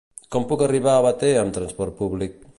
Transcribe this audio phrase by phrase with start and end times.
[0.35, 2.39] Com puc arribar a Batea amb trasport públic?